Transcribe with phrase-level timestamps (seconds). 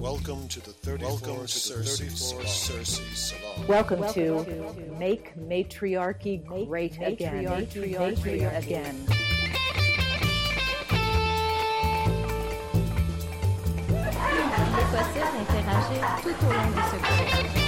[0.00, 3.66] Welcome to the 34th Welcome to Cersei, 34 Cersei Salon.
[3.66, 7.44] Welcome, Welcome to, to Make Matriarchy Great Again.
[7.44, 9.06] Matriarchy, matriarchy again.
[14.90, 17.59] possible d'interagir tout au long de ce cours.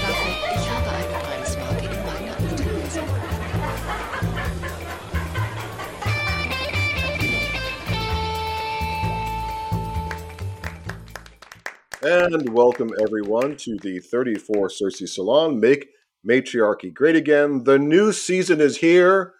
[12.04, 15.60] And welcome everyone to the 34 Cersei Salon.
[15.60, 15.90] Make
[16.24, 17.62] matriarchy great again.
[17.62, 19.34] The new season is here,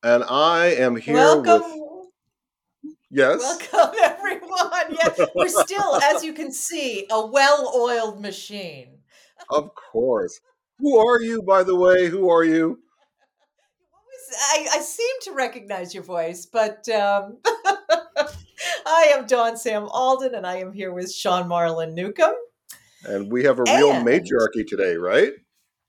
[0.00, 1.62] and I am here welcome.
[1.62, 2.92] with.
[3.10, 3.40] Yes.
[3.40, 4.92] Welcome everyone.
[4.92, 8.98] Yes, we're still, as you can see, a well-oiled machine.
[9.50, 10.38] of course.
[10.78, 12.08] Who are you, by the way?
[12.08, 12.78] Who are you?
[14.52, 17.38] I, I seem to recognize your voice, but um,
[18.86, 22.34] I am Dawn Sam Alden, and I am here with Sean Marlin Newcomb.
[23.04, 25.32] And we have a real and matriarchy today, right?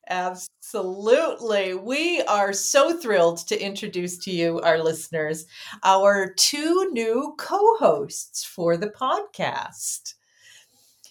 [0.10, 1.74] Absolutely.
[1.74, 5.46] We are so thrilled to introduce to you, our listeners,
[5.84, 10.14] our two new co hosts for the podcast.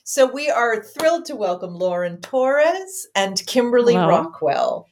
[0.05, 4.09] So we are thrilled to welcome Lauren Torres and Kimberly Hello.
[4.09, 4.89] Rockwell.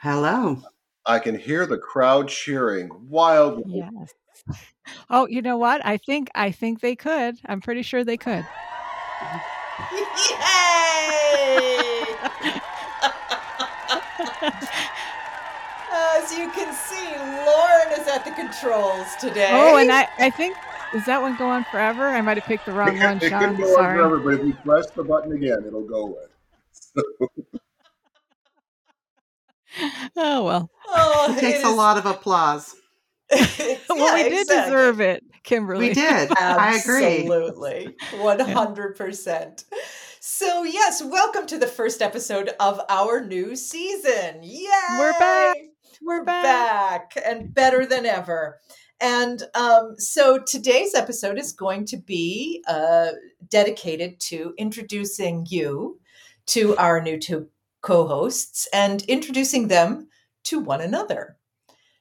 [0.00, 0.62] Hello.
[1.06, 3.64] I can hear the crowd cheering wildly.
[3.78, 4.12] Yes.
[5.08, 5.84] Oh, you know what?
[5.84, 7.36] I think I think they could.
[7.46, 8.44] I'm pretty sure they could.
[9.92, 10.00] Yay!
[15.92, 19.50] As you can see, Lauren is at the controls today.
[19.52, 20.56] Oh, and I, I think
[20.92, 22.08] is that one go on forever?
[22.08, 23.56] I might have picked the wrong it one, it Sean.
[23.56, 24.00] Could go Sorry.
[24.00, 26.24] On forever, but if you press the button again, it'll go away.
[26.72, 27.02] So.
[30.16, 30.70] oh well.
[30.88, 31.64] Oh, it takes it is...
[31.64, 32.74] a lot of applause.
[33.88, 34.70] well, yeah, we did exactly.
[34.70, 35.88] deserve it, Kimberly.
[35.88, 36.32] We did.
[36.36, 37.20] I agree.
[37.20, 37.96] Absolutely.
[38.12, 39.64] 100%.
[40.20, 44.42] So, yes, welcome to the first episode of our new season.
[44.42, 44.68] Yay!
[44.98, 45.56] We're back.
[46.02, 47.14] We're back.
[47.14, 48.58] back and better than ever.
[49.00, 53.10] And um, so today's episode is going to be uh,
[53.48, 56.00] dedicated to introducing you
[56.46, 57.48] to our new two
[57.80, 60.08] co hosts and introducing them
[60.44, 61.36] to one another.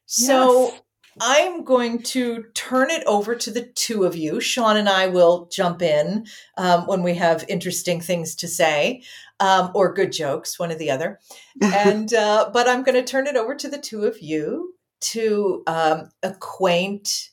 [0.07, 0.81] So, yes.
[1.21, 4.39] I'm going to turn it over to the two of you.
[4.39, 6.25] Sean and I will jump in
[6.57, 9.03] um, when we have interesting things to say
[9.39, 11.19] um, or good jokes, one or the other.
[11.61, 15.63] and uh, but I'm going to turn it over to the two of you to
[15.67, 17.29] um, acquaint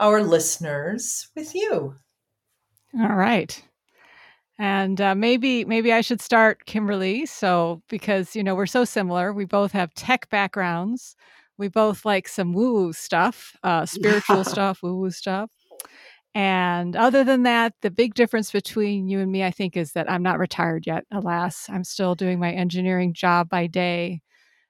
[0.00, 1.94] our listeners with you.
[3.00, 3.62] All right.
[4.58, 7.26] And uh, maybe maybe I should start, Kimberly.
[7.26, 11.16] So because you know we're so similar, we both have tech backgrounds
[11.58, 15.50] we both like some woo woo stuff, uh, spiritual stuff, woo woo stuff.
[16.34, 20.10] And other than that, the big difference between you and me, I think, is that
[20.10, 21.66] I'm not retired yet, alas.
[21.68, 24.20] I'm still doing my engineering job by day.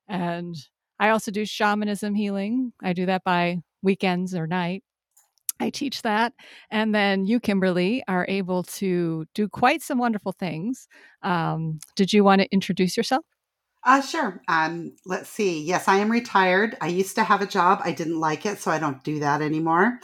[0.06, 0.54] And
[1.00, 2.72] I also do shamanism healing.
[2.82, 4.84] I do that by weekends or night.
[5.60, 6.34] I teach that.
[6.70, 10.88] And then you, Kimberly, are able to do quite some wonderful things.
[11.22, 13.24] Um, did you want to introduce yourself?
[13.84, 14.40] Uh, sure.
[14.48, 15.62] Um, let's see.
[15.62, 16.76] Yes, I am retired.
[16.80, 17.80] I used to have a job.
[17.84, 20.00] I didn't like it, so I don't do that anymore.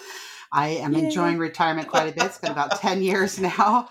[0.52, 1.04] I am Yay.
[1.04, 2.24] enjoying retirement quite a bit.
[2.24, 3.88] It's been about 10 years now.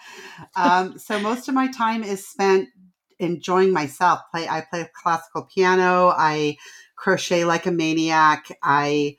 [0.56, 2.70] Um, so most of my time is spent
[3.18, 4.20] enjoying myself.
[4.32, 6.58] Play I play classical piano, I
[6.96, 8.48] crochet like a maniac.
[8.62, 9.18] I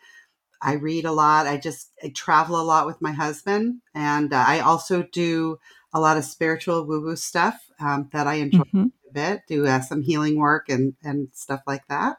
[0.62, 1.46] I read a lot.
[1.46, 5.58] I just I travel a lot with my husband and uh, I also do
[5.92, 8.60] a lot of spiritual woo-woo stuff um, that I enjoy.
[8.60, 12.16] Mm-hmm bit, do uh, some healing work and, and stuff like that.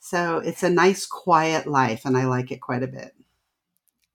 [0.00, 3.12] So it's a nice, quiet life, and I like it quite a bit.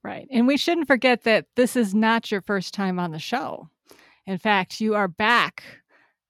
[0.03, 0.27] Right.
[0.31, 3.69] And we shouldn't forget that this is not your first time on the show.
[4.25, 5.63] In fact, you are back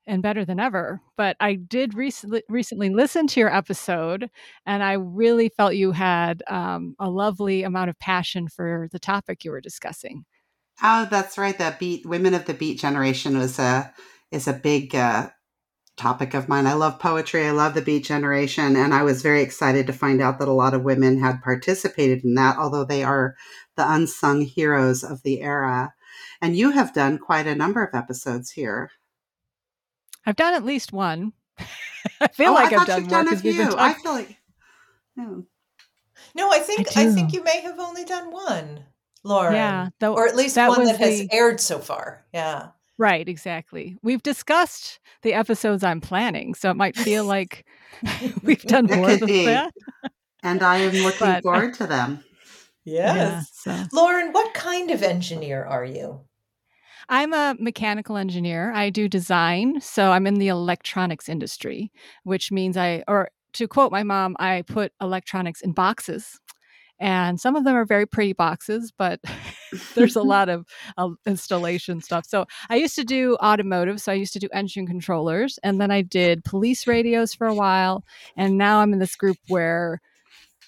[0.05, 1.01] and better than ever.
[1.17, 4.29] But I did recently recently listen to your episode,
[4.65, 9.43] and I really felt you had um, a lovely amount of passion for the topic
[9.43, 10.23] you were discussing.
[10.81, 11.57] Oh, that's right.
[11.57, 13.93] The beat women of the beat generation was a
[14.31, 15.29] is a big uh,
[15.97, 16.67] topic of mine.
[16.67, 17.45] I love poetry.
[17.45, 18.75] I love the Beat Generation.
[18.75, 22.23] And I was very excited to find out that a lot of women had participated
[22.23, 23.35] in that, although they are
[23.75, 25.93] the unsung heroes of the era.
[26.41, 28.91] And you have done quite a number of episodes here.
[30.25, 31.33] I've done at least one.
[32.21, 33.79] I feel oh, like I have done more because we've been talking.
[33.79, 34.37] I feel like
[35.15, 35.45] no.
[36.35, 38.85] No, I think I, I, think you may have only done one,
[39.27, 39.53] Lauren.
[39.53, 41.05] Yeah, or at least that one that the...
[41.05, 42.25] has aired so far.
[42.33, 42.69] Yeah.
[42.97, 43.95] Right, exactly.
[44.01, 47.65] We've discussed the episodes I'm planning, so it might feel like
[48.43, 49.45] we've done more than be.
[49.45, 49.73] that.
[50.43, 52.23] And I am looking but, uh, forward to them.
[52.85, 53.61] Yes.
[53.65, 53.87] Yeah, so.
[53.91, 56.21] Lauren, what kind of engineer are you?
[57.09, 58.71] I'm a mechanical engineer.
[58.73, 59.79] I do design.
[59.81, 61.91] So I'm in the electronics industry,
[62.23, 66.39] which means I, or to quote my mom, I put electronics in boxes.
[66.99, 69.19] And some of them are very pretty boxes, but
[69.95, 70.65] there's a lot of
[70.97, 72.25] uh, installation stuff.
[72.27, 74.01] So I used to do automotive.
[74.01, 75.59] So I used to do engine controllers.
[75.63, 78.03] And then I did police radios for a while.
[78.35, 80.01] And now I'm in this group where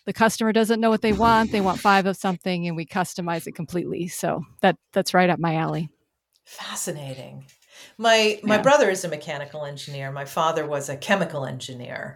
[0.06, 1.52] the customer doesn't know what they want.
[1.52, 4.08] They want five of something and we customize it completely.
[4.08, 5.90] So that that's right up my alley.
[6.46, 7.46] Fascinating.
[7.98, 8.62] My my Yeah.
[8.64, 10.12] brother is a mechanical engineer.
[10.12, 12.16] My father was a chemical engineer.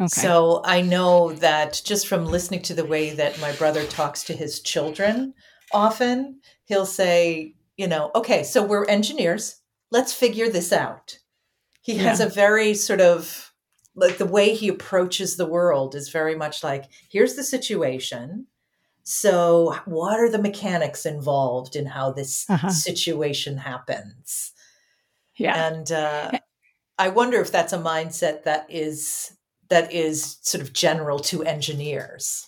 [0.00, 0.06] Okay.
[0.08, 4.32] So I know that just from listening to the way that my brother talks to
[4.32, 5.34] his children,
[5.72, 9.60] often he'll say, you know, okay, so we're engineers.
[9.90, 11.18] Let's figure this out.
[11.82, 13.52] He has a very sort of
[13.96, 18.46] like the way he approaches the world is very much like, here's the situation.
[19.02, 22.68] So, what are the mechanics involved in how this Uh-huh.
[22.70, 24.52] situation happens?
[25.36, 25.68] yeah.
[25.68, 26.32] and uh,
[26.98, 29.32] I wonder if that's a mindset that is
[29.70, 32.46] that is sort of general to engineers.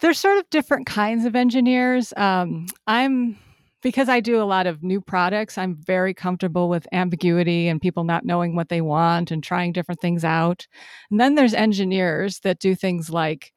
[0.00, 2.12] there's sort of different kinds of engineers.
[2.16, 3.38] Um, I'm
[3.82, 5.56] because I do a lot of new products.
[5.56, 10.00] I'm very comfortable with ambiguity and people not knowing what they want and trying different
[10.00, 10.66] things out.
[11.10, 13.52] And then there's engineers that do things like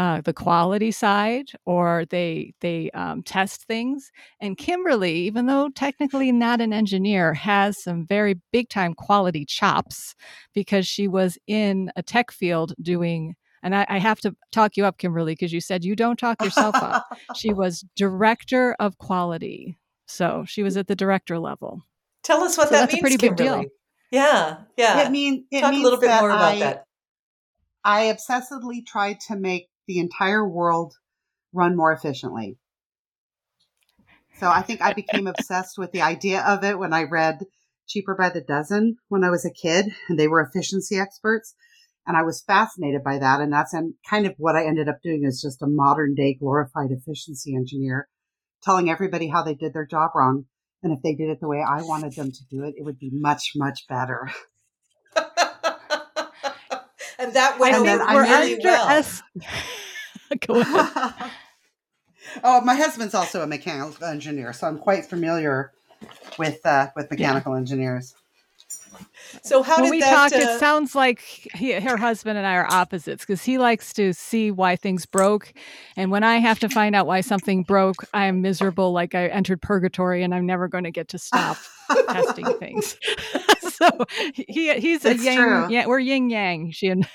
[0.00, 4.10] uh, the quality side, or they they um, test things.
[4.40, 10.14] And Kimberly, even though technically not an engineer, has some very big time quality chops
[10.54, 14.86] because she was in a tech field doing and I, I have to talk you
[14.86, 17.06] up, Kimberly, because you said you don't talk yourself up.
[17.36, 19.76] She was director of quality.
[20.06, 21.82] So she was at the director level.
[22.22, 23.66] Tell us what So that that's a means, pretty big deal.
[24.10, 25.02] Yeah, yeah.
[25.06, 26.84] It mean it Talk a little bit more about I, that.
[27.84, 30.94] I obsessively tried to make the entire world
[31.52, 32.56] run more efficiently.
[34.38, 37.40] So I think I became obsessed with the idea of it when I read
[37.88, 41.56] Cheaper by the Dozen when I was a kid, and they were efficiency experts.
[42.06, 43.40] And I was fascinated by that.
[43.40, 46.34] And that's and kind of what I ended up doing is just a modern day
[46.34, 48.08] glorified efficiency engineer,
[48.62, 50.44] telling everybody how they did their job wrong.
[50.84, 53.00] And if they did it the way I wanted them to do it, it would
[53.00, 54.30] be much, much better.
[57.18, 59.04] and that went And over really well.
[60.32, 60.86] S- Go ahead.
[62.44, 65.72] oh, my husband's also a mechanical engineer, so I'm quite familiar
[66.38, 68.14] with uh, with mechanical engineers.
[69.42, 70.30] So how when did we that?
[70.30, 71.20] talk, uh, it sounds like
[71.54, 75.52] he, her husband and I are opposites because he likes to see why things broke,
[75.96, 79.26] and when I have to find out why something broke, I am miserable, like I
[79.28, 81.56] entered purgatory, and I'm never going to get to stop
[82.08, 82.96] testing things.
[83.60, 83.90] so
[84.34, 85.36] he he's a It's yang.
[85.36, 85.68] true.
[85.70, 86.70] Yeah, we're yin yang.
[86.72, 87.06] She and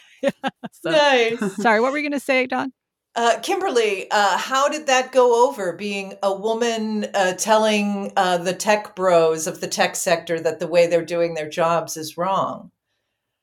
[0.72, 1.40] so, nice.
[1.58, 2.72] sorry, what were you going to say, Dawn?
[3.16, 5.72] Uh, Kimberly, uh, how did that go over?
[5.72, 10.68] Being a woman uh, telling uh, the tech bros of the tech sector that the
[10.68, 12.72] way they're doing their jobs is wrong.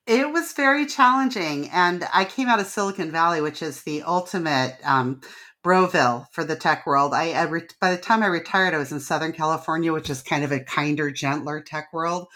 [0.06, 4.76] It was very challenging, and I came out of Silicon Valley, which is the ultimate
[4.84, 5.20] um,
[5.62, 7.14] Broville for the tech world.
[7.14, 10.20] I, I re- by the time I retired, I was in Southern California, which is
[10.20, 12.28] kind of a kinder, gentler tech world.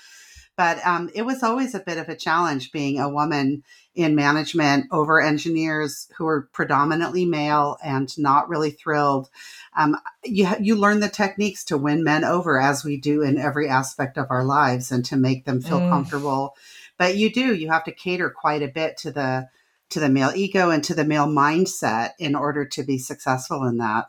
[0.56, 3.62] But um, it was always a bit of a challenge being a woman
[3.94, 9.28] in management over engineers who are predominantly male and not really thrilled.
[9.76, 13.68] Um, you you learn the techniques to win men over, as we do in every
[13.68, 15.90] aspect of our lives, and to make them feel Mm.
[15.90, 16.56] comfortable.
[16.98, 19.48] But you do you have to cater quite a bit to the
[19.90, 23.76] to the male ego and to the male mindset in order to be successful in
[23.78, 24.06] that.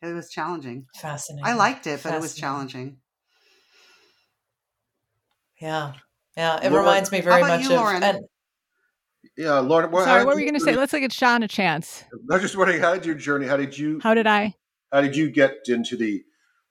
[0.00, 0.86] It was challenging.
[0.94, 1.44] Fascinating.
[1.44, 2.98] I liked it, but it was challenging.
[5.62, 5.92] Yeah,
[6.36, 6.56] yeah.
[6.56, 7.80] It Lauren- reminds me very about much you, of.
[7.80, 8.02] Lauren?
[8.02, 8.18] And
[9.36, 9.90] Yeah, Lauren.
[9.92, 10.74] Well, Sorry, what did were you you- going to say?
[10.76, 12.04] Let's like give Sean a chance.
[12.30, 13.46] I was just wondering, how did your journey?
[13.46, 14.00] How did you?
[14.02, 14.54] How did I?
[14.92, 16.22] How did you get into the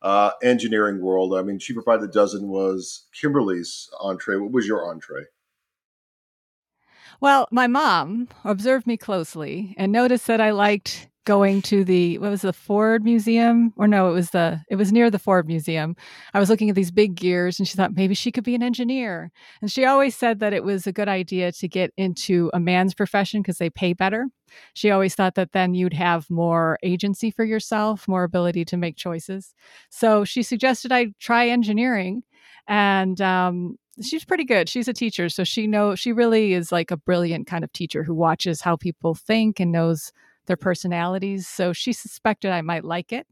[0.02, 1.34] uh, engineering world?
[1.34, 4.36] I mean, Cheaper by the Dozen was Kimberly's entree.
[4.36, 5.24] What was your entree?
[7.20, 12.32] Well, my mom observed me closely and noticed that I liked going to the what
[12.32, 15.96] was the Ford Museum or no, it was the it was near the Ford Museum.
[16.34, 18.64] I was looking at these big gears and she thought maybe she could be an
[18.64, 19.32] engineer.
[19.62, 22.94] And she always said that it was a good idea to get into a man's
[22.94, 24.28] profession because they pay better.
[24.74, 28.98] She always thought that then you'd have more agency for yourself, more ability to make
[28.98, 29.54] choices.
[29.90, 32.24] So she suggested I try engineering
[32.68, 34.70] and um she's pretty good.
[34.70, 38.04] She's a teacher, so she know she really is like a brilliant kind of teacher
[38.04, 40.12] who watches how people think and knows
[40.46, 41.48] their personalities.
[41.48, 43.28] So she suspected I might like it.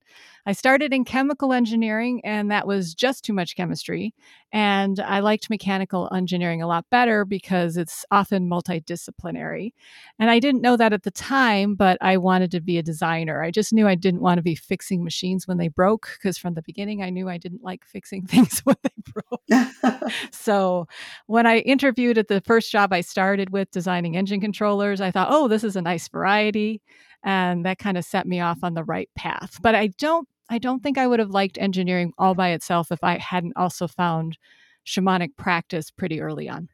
[0.46, 4.14] I started in chemical engineering, and that was just too much chemistry.
[4.52, 9.74] And I liked mechanical engineering a lot better because it's often multidisciplinary.
[10.18, 13.44] And I didn't know that at the time, but I wanted to be a designer.
[13.44, 16.56] I just knew I didn't want to be fixing machines when they broke because from
[16.56, 20.12] the beginning I knew I didn't like fixing things when they broke.
[20.32, 20.88] so
[21.28, 25.28] when I interviewed at the first job I started with designing engine controllers, I thought,
[25.30, 26.82] oh, this is a nice variety.
[27.24, 29.58] And that kind of set me off on the right path.
[29.62, 33.04] But I don't I don't think I would have liked engineering all by itself if
[33.04, 34.38] I hadn't also found
[34.86, 36.70] shamanic practice pretty early on.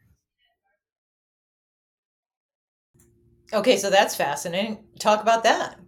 [3.54, 4.84] Okay, so that's fascinating.
[5.00, 5.80] Talk about that.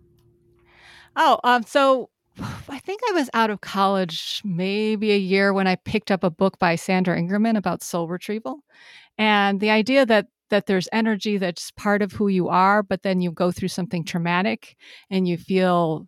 [1.16, 2.10] Oh, um, so
[2.70, 6.30] I think I was out of college maybe a year when I picked up a
[6.30, 8.60] book by Sandra Ingerman about soul retrieval.
[9.18, 13.22] And the idea that that there's energy that's part of who you are, but then
[13.22, 14.76] you go through something traumatic
[15.10, 16.08] and you feel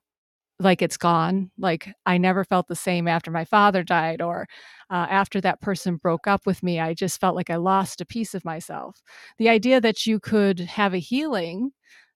[0.59, 1.51] like it's gone.
[1.57, 4.47] Like I never felt the same after my father died or
[4.89, 6.79] uh, after that person broke up with me.
[6.79, 9.01] I just felt like I lost a piece of myself.
[9.37, 11.71] The idea that you could have a healing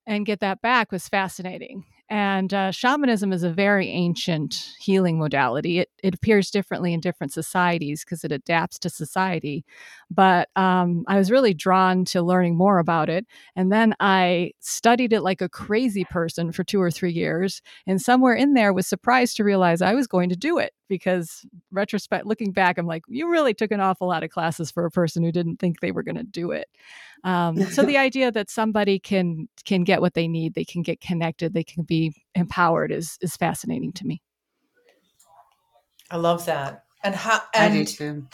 [0.06, 1.86] and get that back was fascinating.
[2.14, 5.80] And uh, shamanism is a very ancient healing modality.
[5.80, 9.66] It, it appears differently in different societies because it adapts to society.
[10.12, 13.26] But um, I was really drawn to learning more about it.
[13.56, 17.64] And then I studied it like a crazy person for two or three years.
[17.88, 21.44] And somewhere in there was surprised to realize I was going to do it because
[21.72, 24.92] retrospect looking back i'm like you really took an awful lot of classes for a
[24.92, 26.68] person who didn't think they were going to do it
[27.24, 31.00] um, so the idea that somebody can can get what they need they can get
[31.02, 34.22] connected they can be empowered is is fascinating to me
[36.12, 38.28] i love that and how and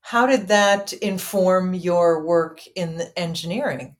[0.00, 3.96] how did that inform your work in engineering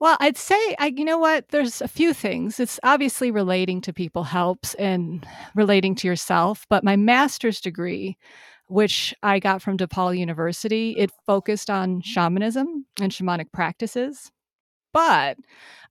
[0.00, 1.48] well, I'd say, I, you know what?
[1.48, 2.60] There's a few things.
[2.60, 6.66] It's obviously relating to people helps and relating to yourself.
[6.70, 8.16] But my master's degree,
[8.68, 14.30] which I got from DePaul University, it focused on shamanism and shamanic practices.
[14.92, 15.36] But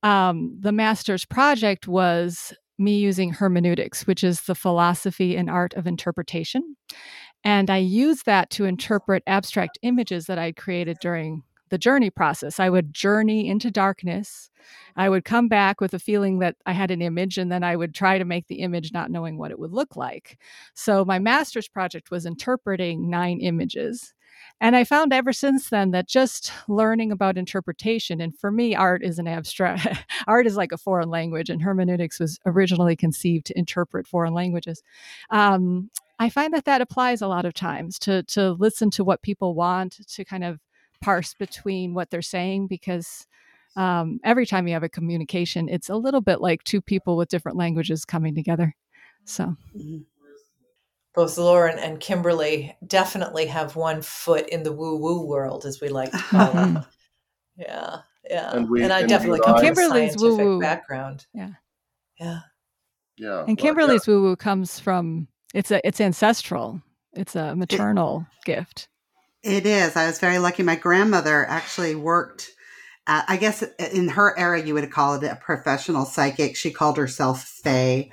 [0.03, 5.87] um, the master's project was me using hermeneutics, which is the philosophy and art of
[5.87, 6.75] interpretation.
[7.43, 12.59] And I used that to interpret abstract images that I'd created during the journey process.
[12.59, 14.49] I would journey into darkness.
[14.95, 17.75] I would come back with a feeling that I had an image, and then I
[17.75, 20.37] would try to make the image not knowing what it would look like.
[20.73, 24.13] So, my master's project was interpreting nine images.
[24.59, 29.03] And I found ever since then that just learning about interpretation, and for me, art
[29.03, 29.87] is an abstract,
[30.27, 34.81] art is like a foreign language, and hermeneutics was originally conceived to interpret foreign languages.
[35.29, 39.21] Um, I find that that applies a lot of times to to listen to what
[39.21, 40.59] people want, to kind of
[41.01, 43.27] parse between what they're saying because
[43.75, 47.29] um, every time you have a communication, it's a little bit like two people with
[47.29, 48.75] different languages coming together.
[49.25, 49.55] So.
[49.75, 49.99] Mm-hmm.
[51.13, 55.89] Both Lauren and Kimberly definitely have one foot in the woo woo world, as we
[55.89, 56.83] like to call it.
[57.57, 57.97] Yeah,
[58.29, 58.51] yeah.
[58.51, 61.25] And, we, and I and definitely come from Kimberly's woo woo background.
[61.33, 61.53] Yeah,
[62.19, 62.41] yeah,
[63.17, 63.45] yeah.
[63.47, 66.83] And Kimberly's woo woo comes from it's a it's ancestral.
[67.13, 68.87] It's a maternal it, gift.
[69.47, 69.95] It is.
[69.95, 70.61] I was very lucky.
[70.61, 72.51] My grandmother actually worked,
[73.07, 73.63] at, I guess
[73.93, 76.57] in her era, you would call it a professional psychic.
[76.57, 78.11] She called herself Faye.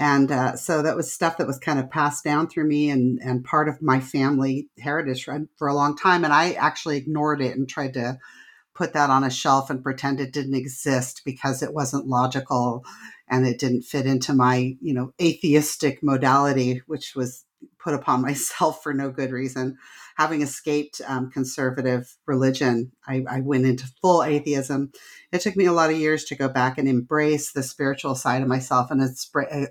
[0.00, 3.20] And uh, so that was stuff that was kind of passed down through me and,
[3.22, 6.24] and part of my family heritage for, for a long time.
[6.24, 8.18] And I actually ignored it and tried to
[8.74, 12.84] put that on a shelf and pretend it didn't exist because it wasn't logical
[13.28, 17.44] and it didn't fit into my, you know, atheistic modality, which was
[17.78, 19.78] put upon myself for no good reason
[20.16, 24.92] having escaped um, conservative religion, I, I, went into full atheism.
[25.32, 28.42] It took me a lot of years to go back and embrace the spiritual side
[28.42, 29.02] of myself and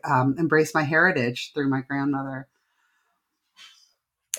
[0.04, 2.48] um, embrace my heritage through my grandmother.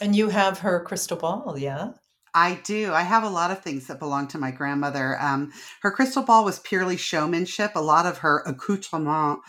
[0.01, 1.93] And you have her crystal ball, yeah?
[2.35, 2.95] I do.
[2.95, 5.21] I have a lot of things that belong to my grandmother.
[5.21, 7.73] Um, her crystal ball was purely showmanship.
[7.75, 9.41] A lot of her accoutrement,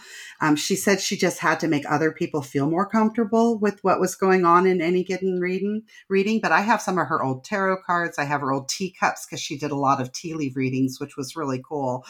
[0.42, 4.02] um, she said she just had to make other people feel more comfortable with what
[4.02, 5.84] was going on in any given reading.
[6.10, 8.20] Reading, but I have some of her old tarot cards.
[8.20, 11.16] I have her old teacups because she did a lot of tea leaf readings, which
[11.16, 12.04] was really cool.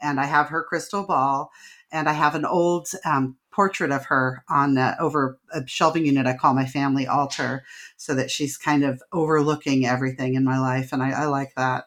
[0.00, 1.50] And I have her crystal ball,
[1.92, 6.26] and I have an old um, portrait of her on uh, over a shelving unit
[6.26, 7.64] I call my family altar,
[7.96, 11.84] so that she's kind of overlooking everything in my life, and I, I like that.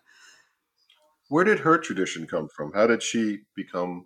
[1.28, 2.72] Where did her tradition come from?
[2.74, 4.06] How did she become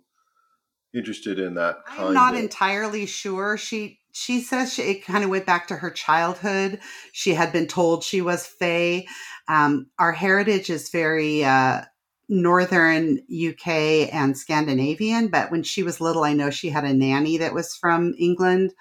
[0.94, 1.78] interested in that?
[1.86, 3.56] I'm not of- entirely sure.
[3.56, 6.80] She she says she, it kind of went back to her childhood.
[7.12, 9.06] She had been told she was Fae.
[9.48, 11.82] Um, our heritage is very uh,
[12.30, 17.36] northern UK and Scandinavian, but when she was little, I know she had a nanny
[17.38, 18.72] that was from England.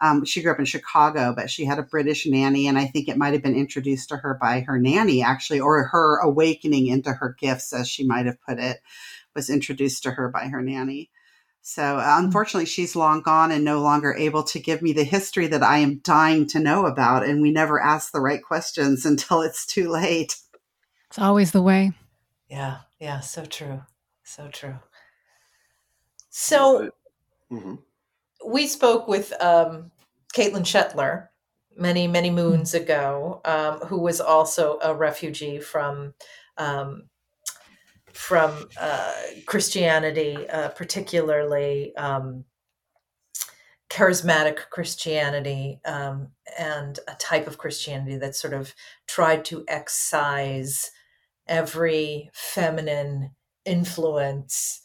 [0.00, 3.08] Um, she grew up in Chicago, but she had a British nanny, and I think
[3.08, 7.12] it might have been introduced to her by her nanny, actually, or her awakening into
[7.12, 8.80] her gifts, as she might have put it,
[9.34, 11.10] was introduced to her by her nanny.
[11.62, 15.46] So, uh, unfortunately, she's long gone and no longer able to give me the history
[15.46, 17.24] that I am dying to know about.
[17.24, 20.36] And we never ask the right questions until it's too late.
[21.08, 21.92] It's always the way.
[22.50, 23.82] Yeah, yeah, so true.
[24.22, 24.78] So true.
[26.30, 26.90] So
[27.50, 27.82] Mhm.
[28.44, 29.90] we spoke with um,
[30.34, 31.28] Caitlin Shetler
[31.76, 36.14] many, many moons ago, um, who was also a refugee from
[36.56, 37.08] um,
[38.12, 39.12] from uh,
[39.46, 42.44] Christianity, uh, particularly um,
[43.90, 48.74] charismatic Christianity, um, and a type of Christianity that sort of
[49.06, 50.90] tried to excise
[51.46, 53.30] every feminine
[53.64, 54.80] influence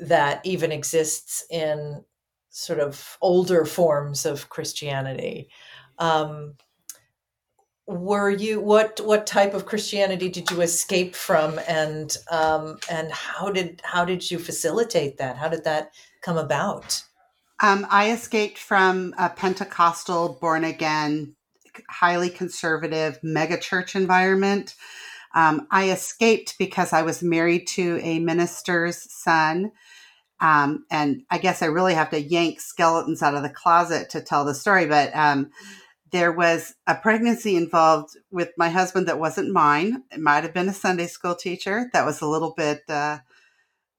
[0.00, 2.04] that even exists in
[2.50, 5.48] sort of older forms of Christianity.
[5.98, 6.54] Um,
[7.86, 13.50] were you what what type of Christianity did you escape from, and um, and how
[13.50, 15.36] did how did you facilitate that?
[15.36, 15.92] How did that
[16.22, 17.02] come about?
[17.62, 21.36] Um, I escaped from a Pentecostal, born again,
[21.88, 24.74] highly conservative megachurch environment.
[25.34, 29.72] Um, I escaped because I was married to a minister's son.
[30.40, 34.20] Um, and I guess I really have to yank skeletons out of the closet to
[34.20, 35.50] tell the story, but um,
[36.10, 40.02] there was a pregnancy involved with my husband that wasn't mine.
[40.12, 43.18] It might have been a Sunday school teacher that was a little bit uh,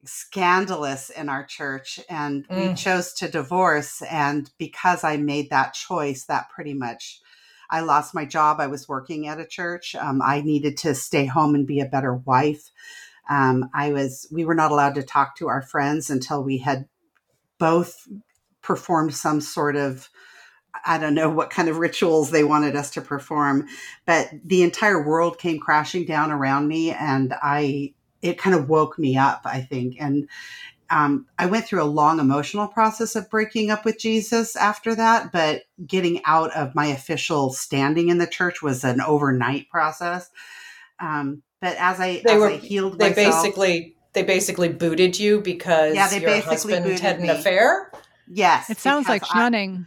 [0.05, 1.99] scandalous in our church.
[2.09, 2.77] And we Mm.
[2.77, 4.01] chose to divorce.
[4.03, 7.21] And because I made that choice, that pretty much.
[7.69, 8.59] I lost my job.
[8.59, 9.95] I was working at a church.
[9.95, 12.71] Um, I needed to stay home and be a better wife.
[13.29, 14.27] Um, I was.
[14.31, 16.87] We were not allowed to talk to our friends until we had
[17.57, 18.07] both
[18.61, 20.09] performed some sort of
[20.85, 23.67] I don't know what kind of rituals they wanted us to perform,
[24.05, 28.97] but the entire world came crashing down around me, and I it kind of woke
[28.97, 29.41] me up.
[29.45, 30.27] I think, and
[30.89, 35.31] um, I went through a long emotional process of breaking up with Jesus after that,
[35.31, 40.29] but getting out of my official standing in the church was an overnight process.
[40.99, 45.19] Um, but as I They as were- I healed They myself, basically they basically booted
[45.19, 47.29] you because Yeah, they your basically husband had an me.
[47.29, 47.91] affair.
[48.27, 49.85] yes, It sounds like because I- shunning.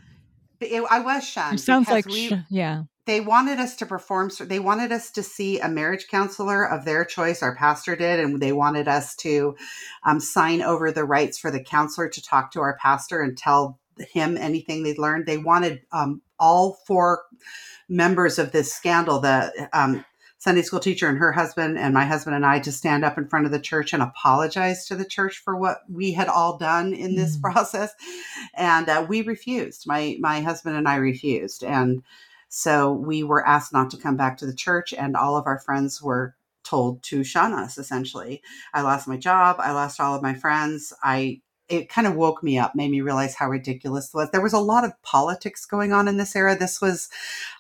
[0.60, 1.58] it- I was shunned.
[1.58, 2.82] It sounds like, we, sh- yeah.
[3.08, 7.06] They wanted us to perform they wanted us to see a marriage counselor of their
[7.06, 9.56] choice our pastor did and they wanted us to
[10.04, 13.80] um, sign over the rights for the counselor to talk to our pastor and tell
[14.12, 15.26] him anything they'd learned.
[15.26, 17.22] They wanted um, all four
[17.88, 20.04] members of this scandal the um,
[20.36, 23.26] sunday school teacher and her husband and my husband and i to stand up in
[23.26, 26.92] front of the church and apologize to the church for what we had all done
[26.92, 27.40] in this Mm.
[27.40, 27.92] process.
[28.54, 29.86] And uh, we refused.
[29.86, 31.64] My my husband and i refused.
[31.64, 32.02] And
[32.48, 35.58] so we were asked not to come back to the church, and all of our
[35.60, 36.34] friends were
[36.64, 37.78] told to shun us.
[37.78, 38.42] Essentially,
[38.74, 39.56] I lost my job.
[39.58, 40.92] I lost all of my friends.
[41.02, 44.30] I it kind of woke me up, made me realize how ridiculous it was.
[44.30, 46.56] There was a lot of politics going on in this era.
[46.56, 47.10] This was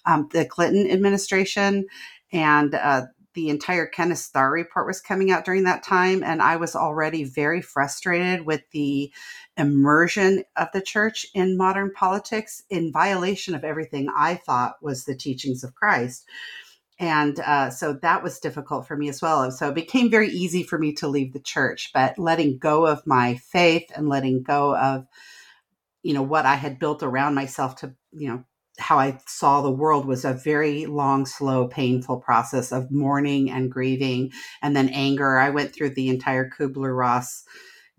[0.06, 1.86] um, the Clinton administration,
[2.32, 3.02] and uh,
[3.38, 7.22] the entire Kenneth Starr report was coming out during that time, and I was already
[7.22, 9.12] very frustrated with the
[9.56, 15.14] immersion of the church in modern politics in violation of everything I thought was the
[15.14, 16.26] teachings of Christ.
[16.98, 19.48] And uh, so that was difficult for me as well.
[19.52, 23.06] So it became very easy for me to leave the church, but letting go of
[23.06, 25.06] my faith and letting go of,
[26.02, 28.44] you know, what I had built around myself to, you know,
[28.78, 33.70] how I saw the world was a very long, slow, painful process of mourning and
[33.70, 35.38] grieving and then anger.
[35.38, 37.44] I went through the entire Kubler Ross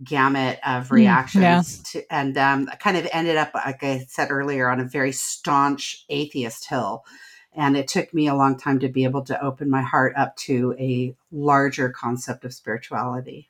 [0.03, 1.83] gamut of Mm, reactions yeah.
[1.91, 5.11] to, and um, I kind of ended up, like I said earlier, on a very
[5.11, 7.03] staunch atheist hill.
[7.53, 10.35] And it took me a long time to be able to open my heart up
[10.37, 13.49] to a larger concept of spirituality.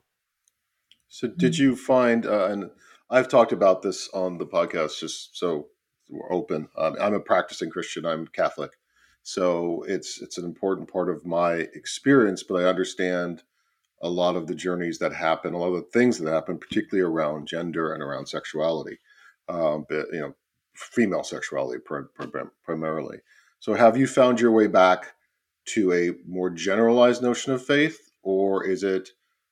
[1.07, 1.57] So, did Mm-hmm.
[1.57, 2.71] you find, uh, and
[3.09, 5.67] I've talked about this on the podcast just so
[6.09, 6.67] we're open.
[6.77, 8.71] Um, I'm a practicing Christian, I'm Catholic.
[9.23, 13.43] So, it's, it's an important part of my experience, but I understand
[14.01, 17.07] a lot of the journeys that happen, a lot of the things that happen, particularly
[17.07, 18.97] around gender and around sexuality,
[19.49, 20.35] um, but, you know,
[20.75, 23.19] female sexuality prim- prim- primarily.
[23.59, 25.13] So, have you found your way back
[25.65, 29.09] to a more generalized notion of faith, or is it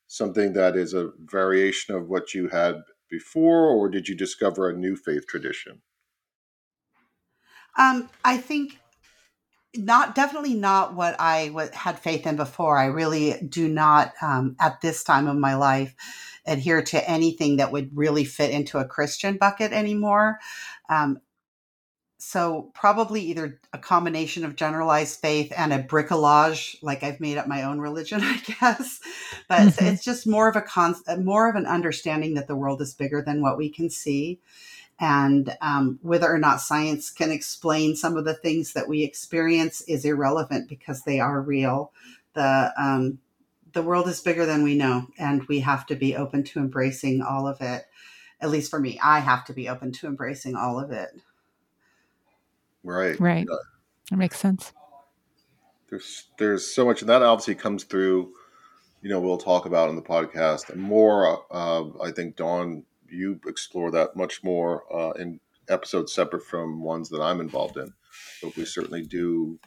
[0.08, 2.76] something that is a variation of what you had
[3.10, 5.82] before, or did you discover a new faith tradition?
[7.78, 8.80] Um, I think
[9.76, 12.78] not definitely not what I w- had faith in before.
[12.78, 15.96] I really do not, um, at this time of my life,
[16.46, 20.40] adhere to anything that would really fit into a Christian bucket anymore.
[20.90, 21.20] Um,
[22.20, 27.48] so probably either a combination of generalized faith and a bricolage, like I've made up
[27.48, 29.00] my own religion, I guess.
[29.48, 29.86] But mm-hmm.
[29.86, 33.22] it's just more of a con- more of an understanding that the world is bigger
[33.22, 34.40] than what we can see,
[35.00, 39.82] and um, whether or not science can explain some of the things that we experience
[39.82, 41.92] is irrelevant because they are real.
[42.34, 43.20] The um,
[43.74, 47.22] the world is bigger than we know, and we have to be open to embracing
[47.22, 47.86] all of it.
[48.42, 51.10] At least for me, I have to be open to embracing all of it.
[52.84, 53.20] Right.
[53.20, 53.46] Right.
[53.50, 53.58] Yeah.
[54.12, 54.74] That makes sense.
[55.90, 58.34] There's there's so much, and that obviously comes through.
[59.02, 61.46] You know, we'll talk about in the podcast and more.
[61.52, 65.40] Uh, I think Dawn, you explore that much more uh, in
[65.70, 67.94] episodes separate from ones that I'm involved in.
[68.42, 69.60] But we certainly do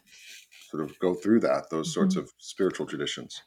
[0.70, 2.24] sort of go through that those sorts mm-hmm.
[2.24, 3.42] of spiritual traditions.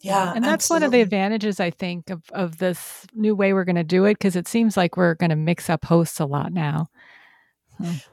[0.00, 0.32] Yeah.
[0.34, 0.74] And that's absolutely.
[0.74, 4.04] one of the advantages, I think, of, of this new way we're going to do
[4.04, 6.88] it, because it seems like we're going to mix up hosts a lot now.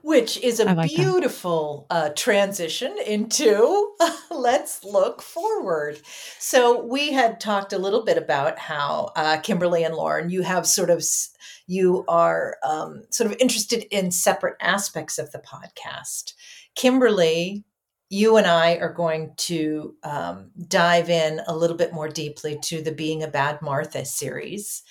[0.01, 3.95] Which is a like beautiful uh, transition into
[4.31, 5.99] let's look forward.
[6.39, 10.65] So, we had talked a little bit about how uh, Kimberly and Lauren, you have
[10.67, 11.03] sort of,
[11.67, 16.33] you are um, sort of interested in separate aspects of the podcast.
[16.75, 17.63] Kimberly,
[18.09, 22.81] you and I are going to um, dive in a little bit more deeply to
[22.81, 24.83] the Being a Bad Martha series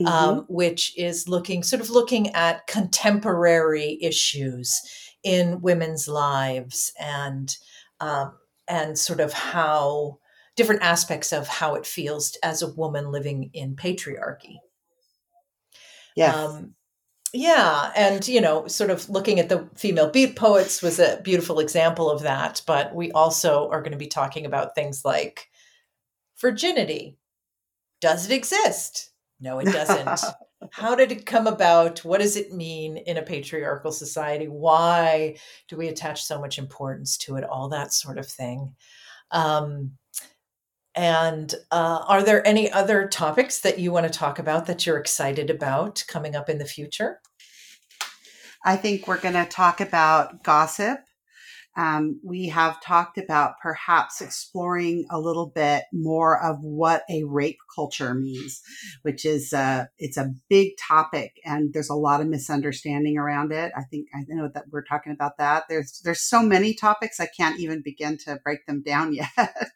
[0.00, 0.06] mm-hmm.
[0.06, 4.80] um, which is looking sort of looking at contemporary issues
[5.22, 7.56] in women's lives and
[8.00, 8.32] um,
[8.68, 10.18] and sort of how
[10.56, 14.56] different aspects of how it feels as a woman living in patriarchy.
[16.16, 16.34] Yes.
[16.34, 16.74] Um,
[17.32, 21.60] yeah, and you know, sort of looking at the female beat poets was a beautiful
[21.60, 22.62] example of that.
[22.66, 25.48] But we also are going to be talking about things like
[26.40, 27.18] virginity.
[28.00, 29.10] Does it exist?
[29.40, 30.20] No, it doesn't.
[30.72, 32.04] How did it come about?
[32.04, 34.46] What does it mean in a patriarchal society?
[34.46, 35.36] Why
[35.68, 37.44] do we attach so much importance to it?
[37.44, 38.74] All that sort of thing.
[39.30, 39.92] Um,
[40.94, 44.98] and uh, are there any other topics that you want to talk about that you're
[44.98, 47.20] excited about coming up in the future?
[48.64, 50.98] I think we're going to talk about gossip
[51.78, 57.58] um, we have talked about perhaps exploring a little bit more of what a rape
[57.72, 58.60] culture means,
[59.02, 63.70] which is uh, it's a big topic and there's a lot of misunderstanding around it.
[63.76, 65.66] I think I know that we're talking about that.
[65.68, 69.28] There's there's so many topics I can't even begin to break them down yet.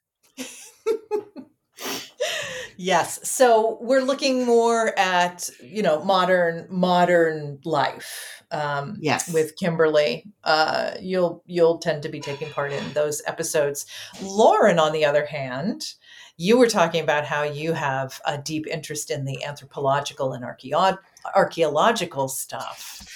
[2.76, 9.32] yes so we're looking more at you know modern modern life um, yes.
[9.32, 10.26] with Kimberly.
[10.44, 13.86] Uh, you'll you'll tend to be taking part in those episodes.
[14.22, 15.94] Lauren, on the other hand,
[16.36, 20.98] you were talking about how you have a deep interest in the anthropological and archeo-
[21.34, 23.08] archaeological stuff.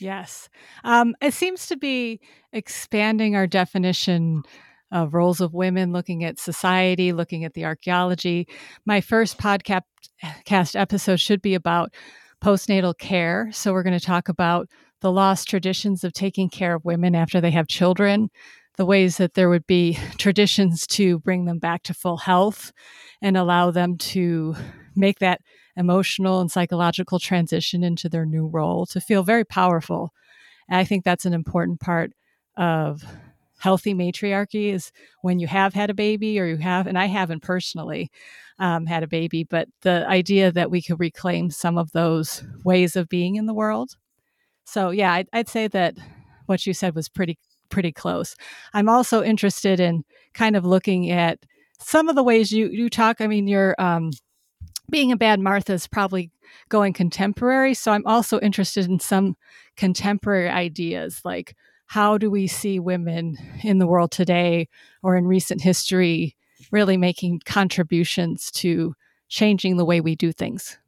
[0.00, 0.48] Yes,
[0.84, 2.20] um, it seems to be
[2.52, 4.42] expanding our definition
[4.90, 8.46] of roles of women, looking at society, looking at the archaeology.
[8.86, 9.82] My first podcast
[10.44, 11.92] cast episode should be about
[12.42, 13.48] postnatal care.
[13.52, 14.68] So, we're going to talk about
[15.00, 18.30] the lost traditions of taking care of women after they have children,
[18.76, 22.72] the ways that there would be traditions to bring them back to full health
[23.20, 24.54] and allow them to
[24.96, 25.40] make that
[25.76, 30.12] emotional and psychological transition into their new role to feel very powerful.
[30.68, 32.12] And I think that's an important part
[32.56, 33.04] of
[33.58, 37.42] healthy matriarchy is when you have had a baby or you have, and I haven't
[37.42, 38.10] personally
[38.58, 42.96] um, had a baby, but the idea that we could reclaim some of those ways
[42.96, 43.96] of being in the world.
[44.64, 45.94] So yeah, I'd, I'd say that
[46.46, 47.38] what you said was pretty
[47.70, 48.36] pretty close.
[48.72, 51.38] I'm also interested in kind of looking at
[51.80, 53.20] some of the ways you you talk.
[53.20, 54.10] I mean, you're um,
[54.90, 56.30] being a bad Martha is probably
[56.68, 57.74] going contemporary.
[57.74, 59.36] So I'm also interested in some
[59.76, 64.68] contemporary ideas like how do we see women in the world today
[65.02, 66.36] or in recent history
[66.70, 68.94] really making contributions to
[69.28, 70.78] changing the way we do things?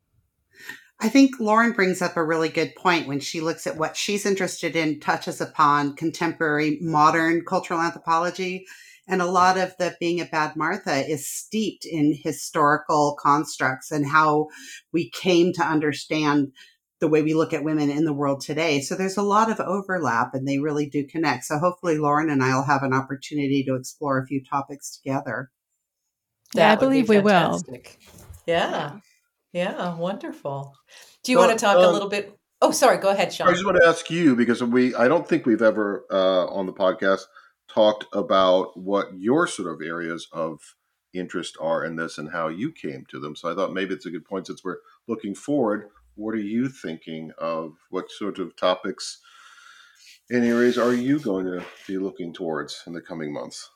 [0.99, 4.25] I think Lauren brings up a really good point when she looks at what she's
[4.25, 8.65] interested in, touches upon contemporary modern cultural anthropology.
[9.07, 14.07] And a lot of the being a bad Martha is steeped in historical constructs and
[14.07, 14.49] how
[14.93, 16.53] we came to understand
[17.01, 18.81] the way we look at women in the world today.
[18.81, 21.45] So there's a lot of overlap and they really do connect.
[21.45, 25.51] So hopefully Lauren and I will have an opportunity to explore a few topics together.
[26.55, 27.61] yeah, I believe we will.
[28.47, 28.99] Yeah.
[29.53, 30.75] Yeah, wonderful.
[31.23, 32.39] Do you want to talk a little bit?
[32.63, 32.99] Oh, sorry.
[32.99, 33.49] Go ahead, Sean.
[33.49, 36.67] I just want to ask you because we I don't think we've ever uh, on
[36.67, 37.23] the podcast
[37.69, 40.61] talked about what your sort of areas of
[41.13, 43.35] interest are in this and how you came to them.
[43.35, 44.79] So I thought maybe it's a good point since we're
[45.09, 45.89] looking forward.
[46.17, 47.77] What are you thinking of?
[47.91, 49.21] What sort of topics
[50.31, 53.71] and areas are you going to be looking towards in the coming months?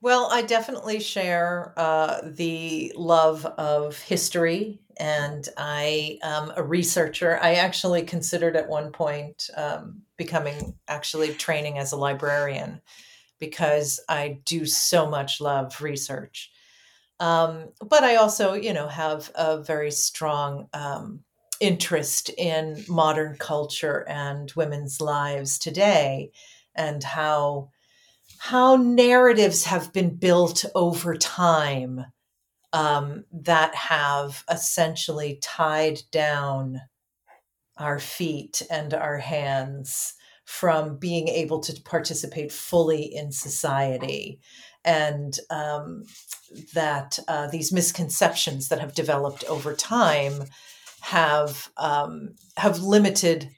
[0.00, 7.38] Well, I definitely share uh, the love of history, and I am a researcher.
[7.40, 12.82] I actually considered at one point um, becoming actually training as a librarian
[13.38, 16.50] because I do so much love research.
[17.20, 21.20] Um, but I also, you know, have a very strong um,
[21.60, 26.30] interest in modern culture and women's lives today,
[26.74, 27.70] and how
[28.38, 32.04] how narratives have been built over time
[32.72, 36.80] um, that have essentially tied down
[37.78, 44.40] our feet and our hands from being able to participate fully in society
[44.84, 46.04] and um,
[46.74, 50.44] that uh, these misconceptions that have developed over time
[51.00, 53.50] have um, have limited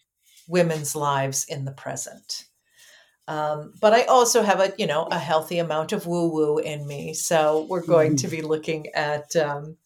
[0.48, 2.46] women's lives in the present
[3.28, 6.86] um, but I also have a you know a healthy amount of woo woo in
[6.86, 9.76] me, so we're going to be looking at um,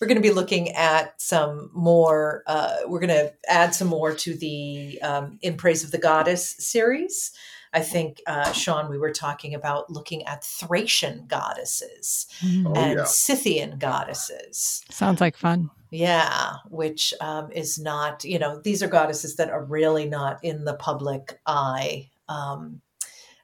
[0.00, 2.42] we're going to be looking at some more.
[2.48, 6.56] Uh, we're going to add some more to the um, in praise of the goddess
[6.58, 7.30] series.
[7.72, 12.66] I think uh, Sean, we were talking about looking at Thracian goddesses Mm.
[12.66, 13.04] Oh, and yeah.
[13.04, 14.82] Scythian goddesses.
[14.90, 15.70] Sounds like fun.
[15.90, 20.64] Yeah, which um, is not, you know, these are goddesses that are really not in
[20.64, 22.80] the public eye um,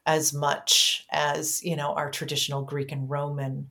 [0.07, 3.69] as much as, you know, our traditional Greek and Roman.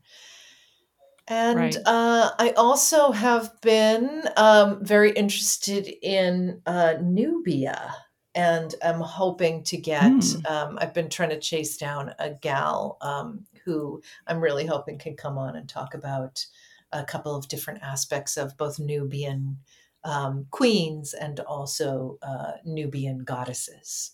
[1.28, 1.78] And Right.
[1.86, 7.96] uh, I also have been um, very interested in uh, Nubia
[8.36, 10.46] and I'm hoping to get, Hmm.
[10.46, 15.16] um, I've been trying to chase down a gal um, who I'm really hoping can
[15.16, 16.46] come on and talk about
[16.92, 19.58] a couple of different aspects of both Nubian
[20.04, 24.12] um, queens and also uh, Nubian goddesses.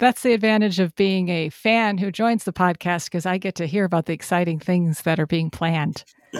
[0.00, 3.66] That's the advantage of being a fan who joins the podcast because I get to
[3.66, 6.04] hear about the exciting things that are being planned.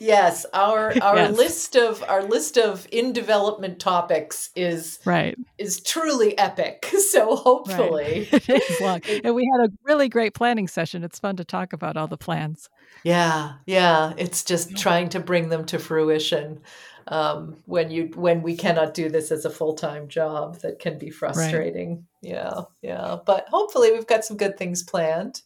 [0.00, 1.36] yes, our our Yes.
[1.36, 5.36] list of our list of in development topics is Right.
[5.58, 6.92] is truly epic.
[7.08, 9.00] So hopefully, it is long.
[9.24, 11.02] And we had a really great planning session.
[11.02, 12.68] It's fun to talk about all the plans.
[13.02, 16.60] yeah, yeah, it's just trying to bring them to fruition.
[17.06, 20.98] Um, when you when we cannot do this as a full time job, that can
[20.98, 22.06] be frustrating.
[22.20, 25.40] Yeah, yeah, but hopefully we've got some good things planned.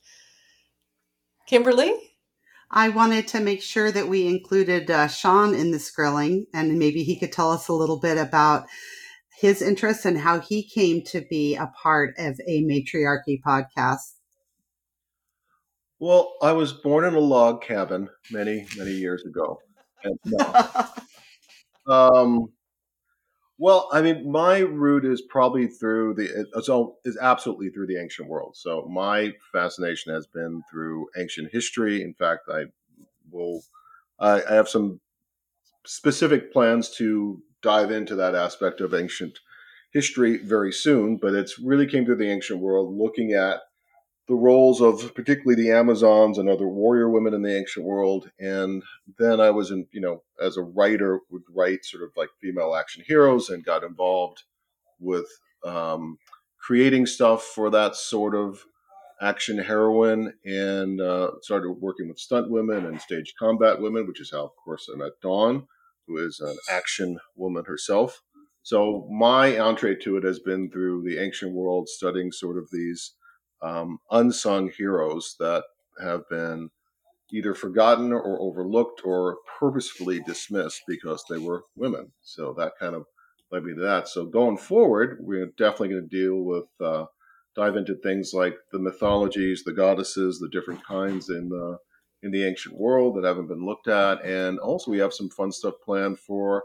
[1.47, 1.93] Kimberly.
[2.73, 7.03] I wanted to make sure that we included uh, Sean in this grilling, and maybe
[7.03, 8.67] he could tell us a little bit about
[9.39, 14.13] his interests and how he came to be a part of a matriarchy podcast.
[15.99, 19.61] Well, I was born in a log cabin many, many years ago.
[20.03, 20.87] And, no.
[21.93, 22.53] um,
[23.63, 27.87] well, I mean, my route is probably through the uh, uh, so is absolutely through
[27.87, 28.57] the ancient world.
[28.57, 32.03] So my fascination has been through ancient history.
[32.03, 32.65] In fact, I
[33.31, 33.63] will
[34.19, 34.99] I, I have some
[35.87, 39.39] specific plans to dive into that aspect of ancient
[39.93, 41.17] history very soon.
[41.17, 43.61] But it's really came through the ancient world, looking at
[44.29, 48.31] the roles of particularly the Amazons and other warrior women in the ancient world.
[48.39, 48.83] And
[49.19, 52.75] then I was in, you know, as a writer, would write sort of like female
[52.75, 54.45] action heroes and got involved
[55.01, 55.27] with
[55.65, 56.19] um,
[56.59, 58.65] creating stuff for that sort of
[59.21, 64.31] action heroine and uh, started working with stunt women and stage combat women, which is
[64.33, 65.67] how, of course, I met Dawn,
[66.07, 68.23] who is an action woman herself.
[68.63, 73.15] So my entree to it has been through the ancient world, studying sort of these
[73.63, 75.65] um, unsung heroes that
[76.03, 76.71] have been
[77.33, 82.13] either forgotten or overlooked or purposefully dismissed because they were women.
[82.23, 83.07] So that kind of
[83.51, 84.09] led me to that.
[84.09, 87.07] So going forward, we're definitely going to deal with, uh,
[87.55, 91.79] dive into things like the mythologies, the goddesses, the different kinds in the
[92.23, 95.51] in the ancient world that haven't been looked at, and also we have some fun
[95.51, 96.63] stuff planned for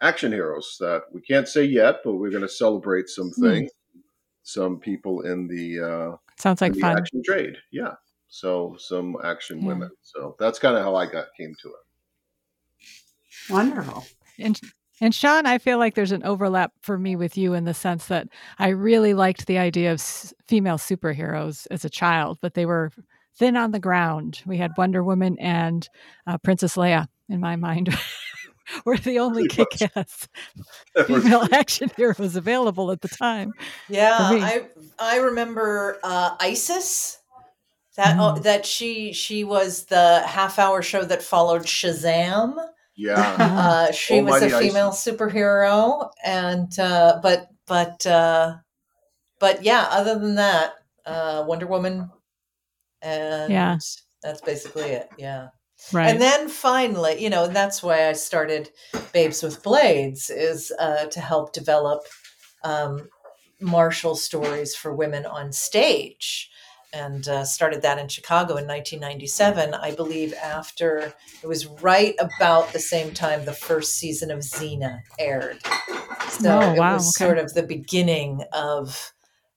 [0.00, 3.42] action heroes that we can't say yet, but we're going to celebrate some Hmm.
[3.44, 3.70] things,
[4.42, 6.96] some people in the uh, Sounds like fun.
[6.98, 7.56] action trade.
[7.72, 7.94] Yeah.
[8.28, 9.66] So some action Yeah.
[9.68, 9.90] women.
[10.02, 13.52] So that's kind of how I got came to it.
[13.52, 14.04] Wonderful.
[14.38, 14.60] And
[15.00, 18.06] and Sean, I feel like there's an overlap for me with you in the sense
[18.08, 18.26] that
[18.58, 22.90] I really liked the idea of s- female superheroes as a child, but they were
[23.36, 24.42] thin on the ground.
[24.44, 25.88] We had Wonder Woman and
[26.26, 27.96] uh, Princess Leia in my mind.
[28.84, 30.28] were the only kick-ass
[31.06, 33.52] female action heroes available at the time.
[33.88, 34.16] Yeah.
[34.20, 34.66] I
[34.98, 37.18] I remember uh, Isis.
[37.96, 38.42] That oh, Mhm.
[38.44, 42.54] that she she was the half hour show that followed Shazam.
[42.94, 43.36] yeah.
[43.40, 44.68] Uh, she was a Almighty Isis.
[44.68, 48.54] female superhero, and uh, but but uh,
[49.40, 49.88] but yeah.
[49.90, 50.74] Other than that,
[51.06, 52.08] uh, Wonder Woman,
[53.02, 53.76] and Yeah.
[54.22, 55.08] that's basically it.
[55.18, 55.48] Yeah.
[55.92, 56.10] Right.
[56.10, 58.70] And then finally, you know, and that's why I started
[59.12, 62.02] Babes with Blades is uh, to help develop
[62.64, 63.08] um,
[63.60, 66.50] martial stories for women on stage.
[66.90, 71.12] And uh, started that in Chicago in 1997, I believe, after
[71.42, 75.58] it was right about the same time the first season of Xena aired.
[76.30, 77.26] So Oh, it was okay.
[77.26, 79.12] sort of the beginning of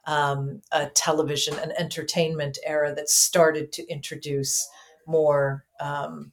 [0.05, 4.67] um, a television and entertainment era that started to introduce
[5.08, 6.32] more um,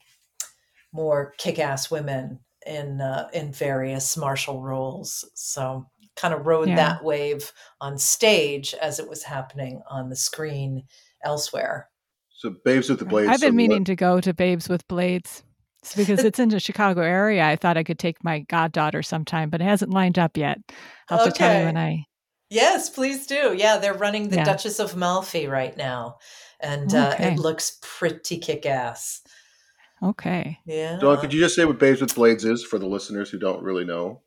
[0.93, 5.25] more kick-ass women in uh, in various martial roles.
[5.35, 6.77] So kind of rode Yeah.
[6.77, 10.83] that wave on stage as it was happening on the screen
[11.25, 11.89] elsewhere.
[12.31, 13.29] So Babes with the Blades.
[13.31, 15.43] I've so been what- meaning to go to Babes with Blades.
[15.83, 17.45] It's because it's in the Chicago area.
[17.47, 20.59] I thought I could take my goddaughter sometime, but it hasn't lined up yet.
[21.09, 22.05] I'll have to tell you when I.
[22.51, 23.55] Yes, please do.
[23.57, 24.45] Yeah, they're running the Yeah.
[24.45, 26.17] Duchess of Malfi right now,
[26.61, 29.23] and uh, it looks pretty kick-ass.
[30.03, 30.59] Okay.
[30.64, 30.99] Yeah.
[31.01, 33.62] Dawn, could you just say what Babes with Blades is for the listeners who don't
[33.62, 34.23] really know?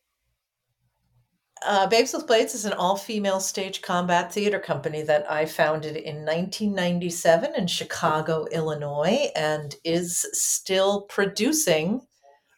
[1.63, 5.95] Uh, Babes with Blades is an all female stage combat theater company that I founded
[5.95, 12.01] in 1997 in Chicago, Illinois, and is still producing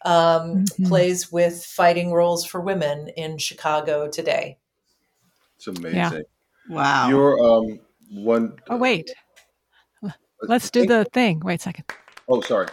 [0.05, 0.88] um, Mhm.
[0.89, 4.57] plays with fighting roles for women in Chicago today.
[5.55, 6.23] It's amazing.
[6.69, 7.07] Wow.
[7.07, 7.79] Your um
[8.12, 8.57] one.
[8.69, 9.12] Oh wait,
[10.47, 11.39] let's do the thing.
[11.43, 11.86] Wait a second.
[12.29, 12.67] Oh, sorry.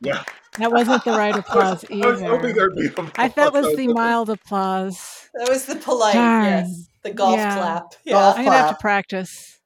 [0.00, 0.22] Yeah,
[0.58, 2.52] That wasn't the right applause I was hoping either.
[2.52, 2.86] there'd be.
[2.88, 3.10] Applause.
[3.16, 5.28] I thought was was the mild applause.
[5.34, 6.44] That was the polite, Darn.
[6.44, 7.54] yes, the golf Yeah.
[7.56, 7.94] clap.
[8.04, 8.12] Yeah.
[8.12, 8.80] Golf I'm gonna have to clap.
[8.80, 9.58] practice.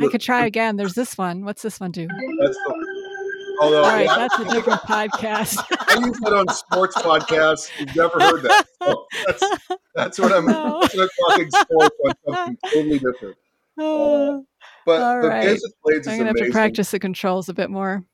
[0.00, 0.76] I could try again.
[0.76, 1.44] There's this one.
[1.44, 2.06] What's this one do?
[2.06, 5.58] That's the, although All right, I, that's a different podcast.
[5.88, 7.70] I use that on sports podcasts.
[7.78, 8.66] You've never heard that.
[8.82, 9.58] So that's,
[9.94, 10.44] that's what I'm.
[10.50, 10.80] No.
[10.82, 13.36] That's what I'm talking sports on something totally different.
[13.78, 14.44] Oh,
[14.86, 15.58] But All the right.
[15.82, 18.04] Blades is I'm gonna have to practice the controls a bit more.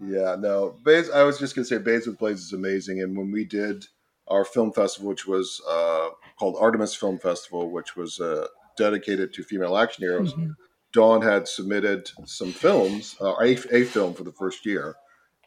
[0.00, 0.76] Yeah, no.
[0.84, 3.00] Babes, I was just gonna say Babes with Blades is amazing.
[3.02, 3.84] And when we did
[4.28, 8.46] our film festival, which was uh, called Artemis Film Festival, which was uh,
[8.78, 10.54] dedicated to female action heroes, Mhm.
[10.92, 14.94] Dawn had submitted some films, uh, a, a film for the first year.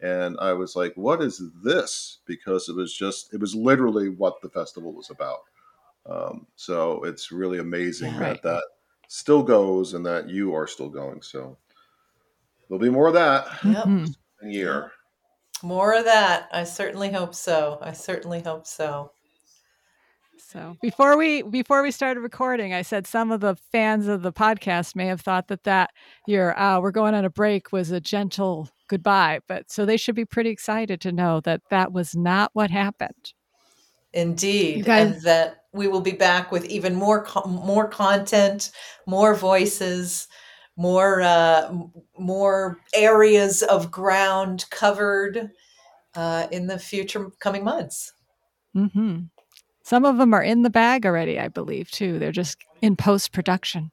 [0.01, 2.17] And I was like, what is this?
[2.25, 5.39] Because it was just, it was literally what the festival was about.
[6.05, 8.19] Um, so it's really amazing Yeah.
[8.33, 8.63] that that
[9.07, 11.21] still goes and that you are still going.
[11.21, 11.57] So
[12.67, 13.85] there'll be more of that Yep.
[13.85, 14.91] In a year.
[15.63, 16.47] More of that.
[16.51, 17.79] I certainly hope so.
[17.81, 19.11] I certainly hope so.
[20.37, 24.31] So before we before we started recording, I said some of the fans of the
[24.31, 25.89] podcast may have thought that that
[26.27, 30.15] your uh, we're going on a break was a gentle goodbye, but so they should
[30.15, 33.33] be pretty excited to know that that was not what happened.
[34.13, 38.71] Indeed, guys- and that we will be back with even more co- more content,
[39.05, 40.27] more voices,
[40.75, 41.71] more uh,
[42.17, 45.51] more areas of ground covered
[46.15, 48.13] uh, in the future coming months.
[48.75, 49.19] Mm-hmm.
[49.83, 52.19] Some of them are in the bag already, I believe, too.
[52.19, 53.91] They're just in post production.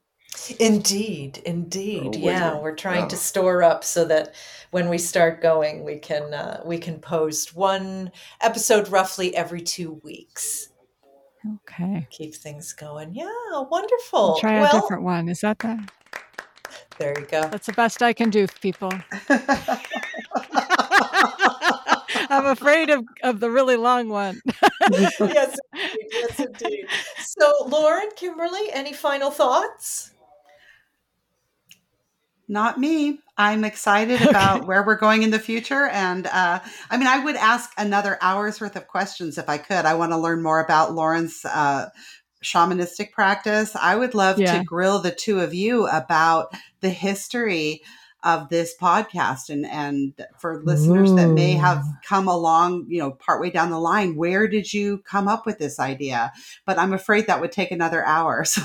[0.59, 2.53] Indeed, indeed, Oh, yeah.
[2.55, 2.61] wait.
[2.61, 3.07] We're trying Yeah.
[3.07, 4.35] to store up so that
[4.71, 10.01] when we start going, we can uh, we can post one episode roughly every two
[10.03, 10.67] weeks.
[11.53, 12.07] Okay.
[12.09, 13.13] Keep things going.
[13.13, 13.27] Yeah,
[13.69, 14.19] wonderful.
[14.19, 15.29] I'll try a different one.
[15.29, 15.87] Is that the
[16.97, 17.41] there you go.
[17.49, 18.91] that's the best I can do, people.
[22.29, 24.41] I'm afraid of, of the really long one.
[24.91, 25.57] yes, indeed.
[26.11, 26.85] Yes, indeed.
[27.19, 30.11] So, Lauren, Kimberly, any final thoughts?
[32.47, 33.19] Not me.
[33.37, 35.87] I'm excited about where we're going in the future.
[35.87, 39.85] And uh, I mean, I would ask another hour's worth of questions if I could.
[39.85, 41.89] I want to learn more about Lauren's uh,
[42.43, 43.75] shamanistic practice.
[43.75, 44.59] I would love Yeah.
[44.59, 47.81] to grill the two of you about the history
[48.23, 53.51] of this podcast and and for listeners that may have come along you know partway
[53.51, 56.31] down the line where did you come up with this idea
[56.65, 58.63] but i'm afraid that would take another hour so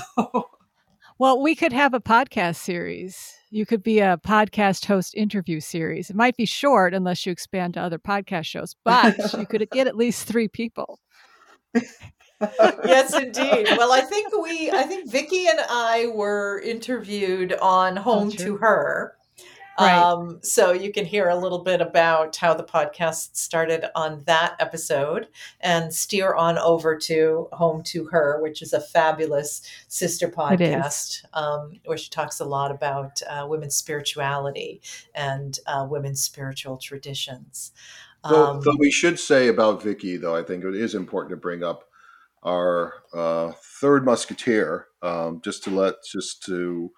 [1.19, 3.31] Well, we could have a podcast series.
[3.53, 6.09] You could be a podcast host interview series.
[6.09, 9.87] It might be short unless you expand to other podcast shows, but you could get
[9.87, 10.99] at least three people.
[11.75, 13.67] yes, indeed.
[13.77, 18.45] Well, I think we, I think Vicki and I were interviewed on Home true.
[18.45, 19.17] to Her
[19.81, 19.97] Right.
[19.97, 24.55] Um, so you can hear a little bit about how the podcast started on that
[24.59, 25.27] episode
[25.59, 31.79] and steer on over to Home to Her, which is a fabulous sister podcast um,
[31.85, 34.81] where she talks a lot about uh, women's spirituality
[35.15, 37.71] and uh, women's spiritual traditions.
[38.27, 41.37] Though, Um, though we should say about Vicki, though, I think it is important to
[41.37, 41.85] bring up
[42.43, 46.91] our uh, third musketeer, um, just to let just to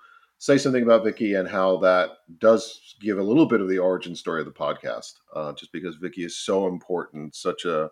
[0.44, 4.14] say something about Vicki and how that does give a little bit of the origin
[4.14, 5.14] story of the podcast.
[5.34, 7.90] Uh, just because Vicki is so important, such a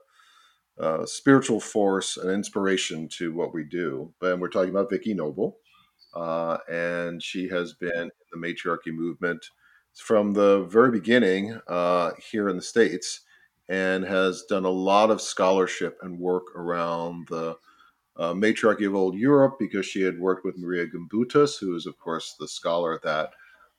[0.77, 4.13] uh, spiritual force, and inspiration to what we do.
[4.21, 5.59] And we're talking about Vicki Noble,
[6.13, 9.45] uh, and she has been in the matriarchy movement
[9.95, 13.21] from the very beginning uh, here in the states,
[13.69, 17.55] and has done a lot of scholarship and work around the
[18.17, 21.97] uh, matriarchy of old Europe because she had worked with Maria Gimbutas, who is, of
[21.97, 23.31] course, the scholar that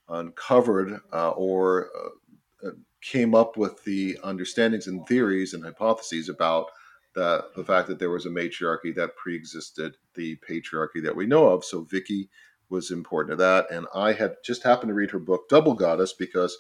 [0.08, 2.70] uncovered uh, or uh,
[3.02, 6.66] came up with the understandings and theories and hypotheses about
[7.14, 11.48] that the fact that there was a matriarchy that pre-existed the patriarchy that we know
[11.48, 11.64] of.
[11.64, 12.30] So Vicki
[12.70, 16.14] was important to that, and I had just happened to read her book Double Goddess
[16.14, 16.56] because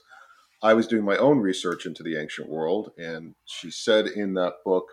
[0.62, 4.56] I was doing my own research into the ancient world, and she said in that
[4.64, 4.88] book,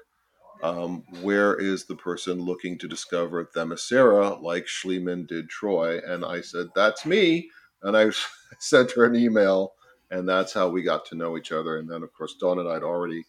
[0.64, 6.42] um, "Where is the person looking to discover Themyscira, like Schliemann did Troy?" And I
[6.42, 7.50] said, "That's me."
[7.82, 8.12] And I
[8.60, 9.74] sent her an email,
[10.12, 11.78] and that's how we got to know each other.
[11.78, 13.26] And then, of course, Dawn and I had already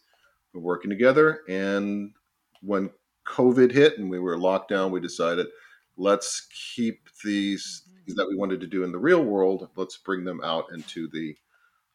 [0.53, 1.41] been working together.
[1.47, 2.11] And
[2.61, 2.89] when
[3.27, 5.47] COVID hit and we were locked down, we decided
[5.97, 9.69] let's keep these things that we wanted to do in the real world.
[9.75, 11.35] Let's bring them out into the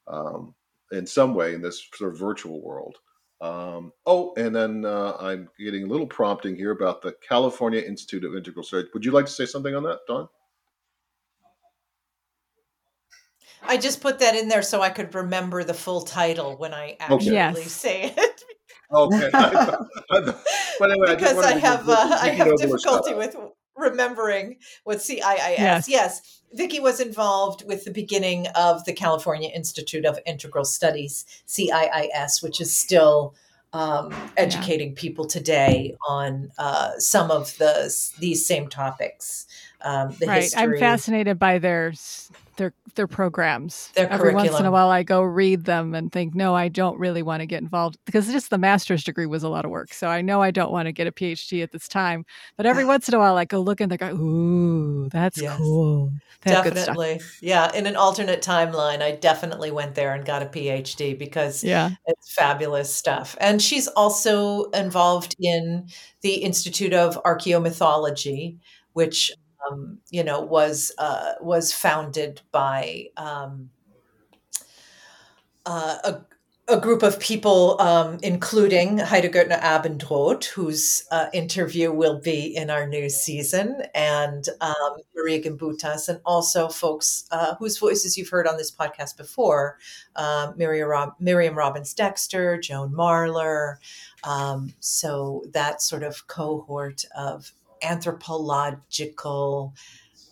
[0.08, 0.54] um,
[0.92, 2.96] in some way in this sort of virtual world.
[3.40, 8.24] Um, oh, and then uh, I'm getting a little prompting here about the California Institute
[8.24, 8.88] of Integral Studies.
[8.94, 10.28] Would you like to say something on that, Dawn?
[13.62, 16.96] I just put that in there so I could remember the full title when I
[17.00, 17.72] actually Yes.
[17.72, 18.44] say it.
[18.92, 19.30] Okay.
[19.32, 23.36] but anyway, because wanted I have uh, I have Noble a shout difficulty with
[23.76, 25.58] remembering what CIIS.
[25.58, 25.88] Yes.
[25.88, 26.35] Yes.
[26.52, 32.60] Vicki was involved with the beginning of the California Institute of Integral Studies, CIIS, which
[32.60, 33.34] is still
[33.72, 39.46] um, educating people today on uh, some of the these same topics.
[39.82, 40.42] Um, the right.
[40.42, 40.62] history.
[40.62, 41.92] I'm fascinated by their
[42.56, 43.90] their their programs.
[43.94, 46.98] Their Every once in a while, I go read them and think, no, I don't
[46.98, 49.92] really want to get involved because just the master's degree was a lot of work.
[49.92, 52.24] So I know I don't want to get a PhD at this time.
[52.56, 55.56] But every once in a while, I go look and they go, ooh, that's Yes.
[55.56, 56.12] cool.
[56.42, 56.96] They have good stuff.
[56.96, 57.20] Definitely.
[57.40, 57.72] Yeah.
[57.74, 61.90] In an alternate timeline, I definitely went there and got a PhD because Yeah.
[62.06, 63.36] It's fabulous stuff.
[63.40, 65.88] And she's also involved in
[66.22, 68.58] the Institute of Archaeomythology,
[68.92, 69.32] which
[69.70, 73.70] um, you know was uh, was founded by um,
[75.64, 76.20] uh, a,
[76.68, 82.86] a group of people, um, including Heide Göttner-Abendroth, whose uh, interview will be in our
[82.86, 88.56] new season, and um, Maria Gimbutas, and also folks uh, whose voices you've heard on
[88.56, 89.78] this podcast before,
[90.16, 93.76] uh, Miriam, Rob- Miriam Robbins Dexter, Joan Marler.
[94.24, 97.52] Um, so that sort of cohort of
[97.82, 99.74] anthropological,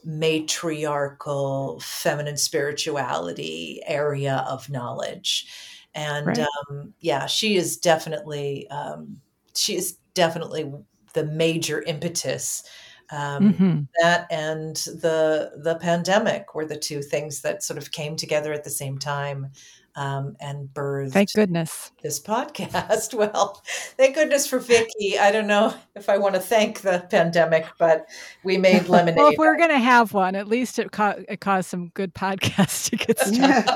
[0.04, 5.46] matriarchal, feminine spirituality area of knowledge.
[5.94, 6.48] And Right.
[6.70, 9.20] um, yeah, she is definitely um,
[9.54, 10.72] she is definitely
[11.14, 12.62] the major impetus.
[13.10, 18.16] Um, hmm that and the the pandemic were the two things that sort of came
[18.16, 19.52] together at the same time
[19.96, 21.92] um, and birthed Thank goodness.
[22.02, 23.14] this podcast.
[23.24, 23.62] Well,
[23.96, 25.18] thank goodness for Vicki.
[25.18, 28.06] I don't know if I want to thank the pandemic, but
[28.42, 29.16] we made lemonade.
[29.22, 32.14] Well, if we're going to have one, at least it, ca- it caused some good
[32.14, 33.66] podcasts to get started.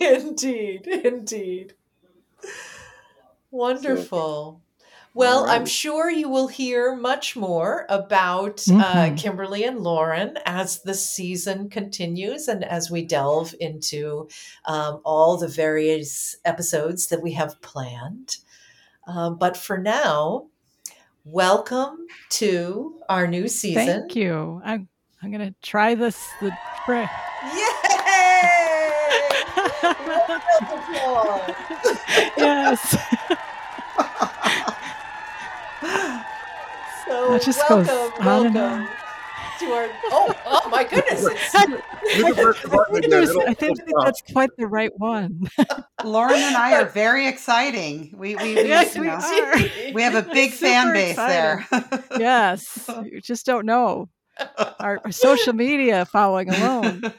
[0.00, 1.74] indeed, indeed.
[3.50, 4.60] Wonderful.
[5.12, 8.72] Well, I'm sure you will hear much more about uh,
[9.10, 9.18] Mhm.
[9.18, 14.28] Kimberly and Lauren as the season continues and as we delve into
[14.66, 18.36] um, all the various episodes that we have planned.
[19.08, 20.46] Um, but for now,
[21.24, 23.86] welcome to our new season.
[23.86, 24.60] Thank you.
[24.64, 24.88] I'm,
[25.22, 26.28] I'm going to try this.
[26.40, 26.52] The.
[26.88, 27.08] Yay!
[29.82, 31.98] Round of applause.
[32.36, 32.96] yes.
[37.10, 38.88] So That just goes welcome, on and
[39.58, 39.88] to our.
[40.12, 41.26] Oh, oh my goodness!
[41.26, 41.54] It's,
[42.16, 44.66] You can press the button I think, again, there's- it'll- I think that's quite the
[44.68, 45.48] right one.
[46.04, 48.14] Lauren and I are very exciting.
[48.16, 49.92] We we, we, Yes, we know, are.
[49.92, 51.66] we have a big fan base there.
[52.18, 52.88] yes.
[53.04, 54.08] You just don't know.
[54.78, 57.12] our, our social media following alone.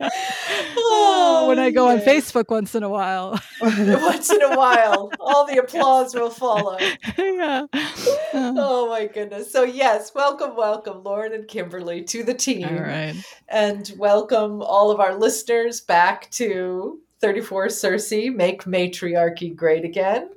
[0.00, 1.98] Oh, when I go on.
[2.00, 3.38] Facebook once in a while.
[3.60, 6.78] Once in a while, all the applause will follow.
[7.18, 7.66] yeah.
[7.72, 9.50] Uh, Oh my goodness.
[9.52, 12.68] So, yes, welcome, welcome, Lauren and Kimberly to the team.
[12.68, 13.14] all right.
[13.48, 20.30] And welcome all of our listeners back to 34 Circe, Make Matriarchy Great Again.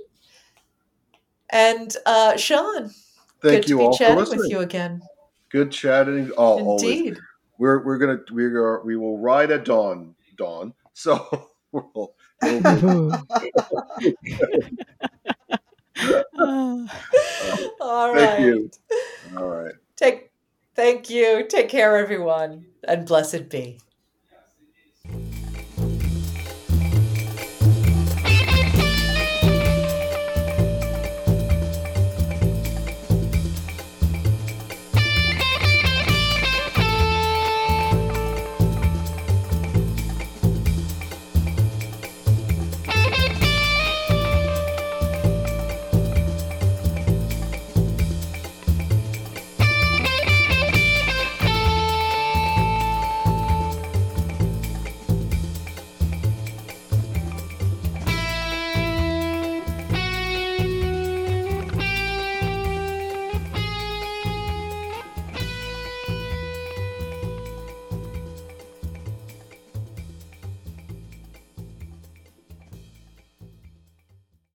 [1.51, 2.89] And uh, Sean,
[3.41, 4.39] Thank good you to be all for chatting listening.
[4.39, 5.01] with you again.
[5.49, 6.31] Good chatting.
[6.37, 6.83] Oh, always.
[6.83, 7.17] Indeed.
[7.57, 10.15] We're we're gonna we are we will ride at dawn.
[10.37, 10.73] Dawn.
[10.93, 13.11] So we'll, be-
[16.37, 16.87] Uh,
[17.79, 18.39] All Thank right.
[18.39, 18.69] you.
[19.37, 19.73] all right.
[19.95, 20.31] Take
[20.75, 21.45] thank you.
[21.47, 23.79] Take care, everyone, and blessed be.